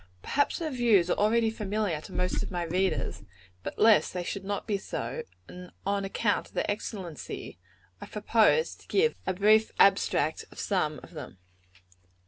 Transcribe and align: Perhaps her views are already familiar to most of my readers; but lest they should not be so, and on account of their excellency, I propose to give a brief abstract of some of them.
Perhaps 0.23 0.57
her 0.57 0.71
views 0.71 1.11
are 1.11 1.17
already 1.19 1.51
familiar 1.51 2.01
to 2.01 2.11
most 2.11 2.41
of 2.41 2.49
my 2.49 2.63
readers; 2.63 3.21
but 3.61 3.77
lest 3.77 4.15
they 4.15 4.23
should 4.23 4.43
not 4.43 4.65
be 4.65 4.79
so, 4.79 5.21
and 5.47 5.71
on 5.85 6.03
account 6.03 6.47
of 6.47 6.53
their 6.55 6.65
excellency, 6.67 7.59
I 8.01 8.07
propose 8.07 8.73
to 8.77 8.87
give 8.87 9.13
a 9.27 9.33
brief 9.35 9.71
abstract 9.79 10.43
of 10.51 10.57
some 10.59 10.99
of 11.03 11.11
them. 11.11 11.37